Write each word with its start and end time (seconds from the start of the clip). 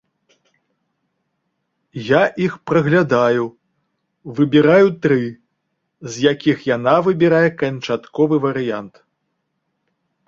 Я 2.07 2.21
іх 2.45 2.53
праглядаю, 2.71 3.43
выбіраю 4.39 4.87
тры, 5.03 5.21
з 6.15 6.27
якіх 6.33 6.57
яна 6.75 6.95
выбірае 7.09 7.47
канчатковы 7.61 8.35
варыянт. 8.47 8.93